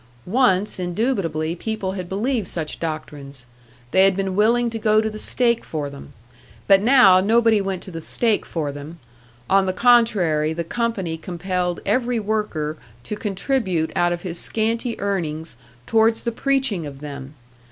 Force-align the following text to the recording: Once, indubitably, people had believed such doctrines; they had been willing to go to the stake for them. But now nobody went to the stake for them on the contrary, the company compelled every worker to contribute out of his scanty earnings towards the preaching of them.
Once, 0.25 0.79
indubitably, 0.79 1.55
people 1.55 1.91
had 1.91 2.09
believed 2.09 2.47
such 2.47 2.79
doctrines; 2.79 3.45
they 3.91 4.03
had 4.03 4.15
been 4.15 4.35
willing 4.35 4.67
to 4.67 4.79
go 4.79 4.99
to 4.99 5.11
the 5.11 5.19
stake 5.19 5.63
for 5.63 5.91
them. 5.91 6.11
But 6.65 6.81
now 6.81 7.19
nobody 7.21 7.61
went 7.61 7.83
to 7.83 7.91
the 7.91 8.01
stake 8.01 8.43
for 8.43 8.71
them 8.71 8.97
on 9.47 9.67
the 9.67 9.73
contrary, 9.73 10.53
the 10.53 10.63
company 10.63 11.19
compelled 11.19 11.81
every 11.85 12.19
worker 12.19 12.77
to 13.03 13.15
contribute 13.15 13.91
out 13.95 14.11
of 14.11 14.23
his 14.23 14.39
scanty 14.39 14.99
earnings 14.99 15.55
towards 15.85 16.23
the 16.23 16.31
preaching 16.31 16.87
of 16.87 17.01
them. 17.01 17.35